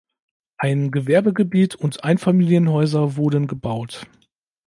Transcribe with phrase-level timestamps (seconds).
[0.57, 4.07] Ein Gewerbegebiet und Einfamilienhäuser wurden gebaut.